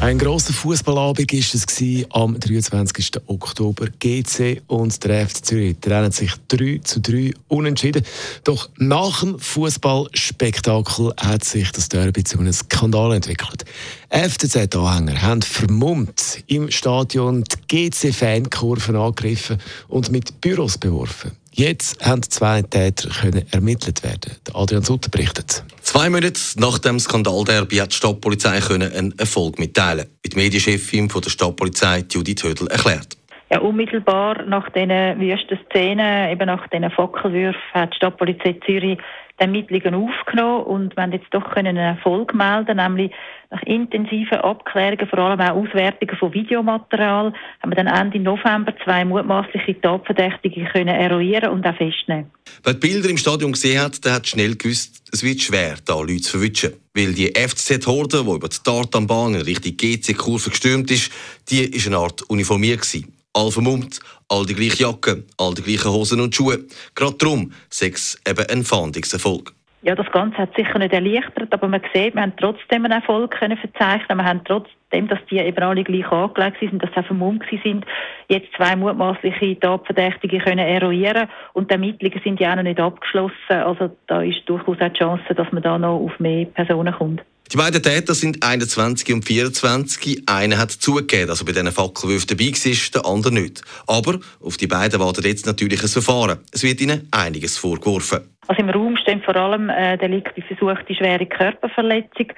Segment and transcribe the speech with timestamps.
[0.00, 3.10] Ein grosser Fußballabend war es am 23.
[3.26, 3.88] Oktober.
[3.98, 8.02] GC und der FC Zürich trennen sich 3 zu 3 unentschieden.
[8.44, 13.66] Doch nach dem Fußballspektakel hat sich das Derby zu einem Skandal entwickelt.
[14.08, 19.58] FCZ-Anhänger haben vermummt im Stadion die GC-Fankurven angegriffen
[19.88, 21.32] und mit Büros beworfen.
[21.52, 24.32] Jetzt haben zwei Täter können ermittelt werden.
[24.54, 25.62] Adrian Sutter berichtet.
[25.90, 30.06] Zwei Monate nach dem Skandalderby hat die Stadtpolizei einen Erfolg mitteilen.
[30.22, 33.19] Wie die Medienchefin der Stadtpolizei Judith Hödel erklärt.
[33.52, 34.90] Ja, unmittelbar nach diesen
[35.20, 38.96] wüsten Szenen, eben nach diesen Fackelwürfen, hat die Stadtpolizei Zürich
[39.40, 43.10] die Ermittlungen aufgenommen und wir haben jetzt doch einen Erfolg melden, nämlich
[43.50, 49.04] nach intensiven Abklärungen, vor allem auch Auswertungen von Videomaterial, haben wir dann Ende November zwei
[49.04, 52.30] mutmaßliche Tatverdächtige können eruieren und auch festnehmen.
[52.62, 55.94] Wer die Bilder im Stadion gesehen hat, der hat schnell gewusst, es wird schwer, da
[55.94, 56.74] Leute zu verwischen.
[56.94, 61.10] Weil die FCZ-Horde, die über die Tartanbahn in Richtung GC-Kurve gestürmt ist,
[61.48, 62.86] die ist eine Art uniformiert.
[63.32, 66.64] All vermummt, all die gleiche Jacke, all die gleichen Hosen und Schuhe.
[66.96, 69.54] Gerade darum sechs eben ein Fahndungserfolg.
[69.82, 73.30] Ja, das Ganze hat sicher nicht erleichtert, aber man sieht, wir haben trotzdem einen Erfolg
[73.30, 74.18] können verzeichnen.
[74.18, 77.86] Wir haben trotzdem, dass die eben alle gleich angelegt sind, dass sie vermummt sind,
[78.28, 83.32] jetzt zwei mutmaßliche Tatverdächtige können eruieren und die Ermittlungen sind ja auch noch nicht abgeschlossen.
[83.48, 87.22] Also da ist durchaus auch die Chance, dass man da noch auf mehr Personen kommt.
[87.52, 90.22] Die beiden Täter sind 21 und 24.
[90.28, 93.62] Einer hat zugegeben, dass er bei diesen Fackelwürfen dabei war, der andere nicht.
[93.88, 96.38] Aber auf die beiden wartet jetzt natürlich ein Verfahren.
[96.52, 98.20] Es wird ihnen einiges vorgeworfen.
[98.46, 102.32] Also im Raum stehen vor allem äh, Delikte versuchte schwere Körperverletzung,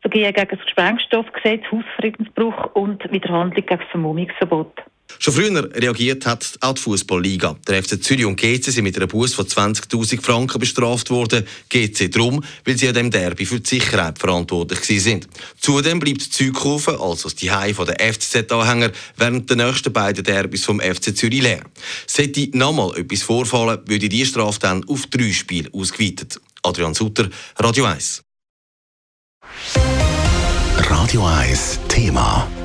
[0.00, 4.82] Vergehen gegen das Sprengstoffgesetz, Hausfriedensbruch und Widerhandlung gegen das Vermummungsverbot.
[5.18, 7.56] Schon früher reagiert hat auch die Fußballliga.
[7.66, 11.46] Der FC Zürich und GC sind mit einer Buß von 20.000 Franken bestraft worden.
[11.68, 15.28] GC drum, weil sie an dem Derby für die Sicherheit verantwortlich sind.
[15.60, 20.80] Zudem bleibt die Zugkurve, also die Hai der FCZ-Anhänger, während der nächsten beiden Derbys vom
[20.80, 21.64] FC Zürich leer.
[22.06, 26.40] Sollte nochmal etwas vorfallen, würde die Strafe dann auf drei Spiele ausgeweitet.
[26.62, 27.28] Adrian Sutter,
[27.58, 28.22] Radio 1.
[30.78, 32.48] Radio 1 Thema.